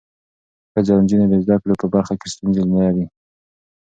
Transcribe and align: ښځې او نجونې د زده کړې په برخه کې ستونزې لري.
ښځې 0.71 0.91
او 0.93 0.99
نجونې 1.03 1.25
د 1.29 1.33
زده 1.43 1.55
کړې 1.61 1.75
په 1.81 1.85
برخه 1.93 2.13
کې 2.19 2.27
ستونزې 2.33 2.63
لري. 2.71 3.05